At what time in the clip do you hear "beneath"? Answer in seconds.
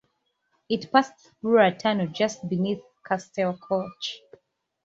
2.49-2.81